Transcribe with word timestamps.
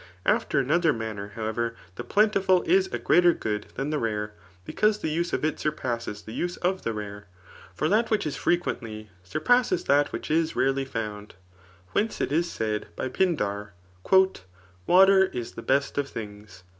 After 0.25 0.57
another 0.59 0.93
manner, 0.93 1.33
however, 1.35 1.75
the 1.93 2.03
plentiful 2.03 2.63
is 2.63 2.87
a 2.87 2.97
greater 2.97 3.33
good 3.35 3.67
than 3.75 3.91
the 3.91 3.99
rare, 3.99 4.33
because 4.65 4.97
the 4.97 5.11
use 5.11 5.31
of 5.31 5.45
it 5.45 5.59
surpasses 5.59 6.23
[the 6.23 6.31
use 6.33 6.57
of 6.57 6.81
therare»3 6.81 7.23
War 7.79 7.87
that 7.87 8.09
which 8.09 8.25
is 8.25 8.35
frequently, 8.35 9.11
surpasses 9.23 9.83
that 9.83 10.11
which 10.11 10.31
is 10.31 10.53
leardy 10.55 10.87
found; 10.87 11.35
whence 11.91 12.19
it 12.19 12.31
is 12.31 12.49
said 12.51 12.87
[by 12.95 13.09
Pindar,3" 13.09 14.41
Water 14.87 15.25
is 15.25 15.51
the 15.51 15.61
best 15.61 15.99
of 15.99 16.09
things. 16.09 16.63